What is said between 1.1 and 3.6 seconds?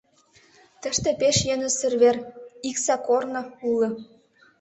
пеш йӧнысыр вер— Икса корно—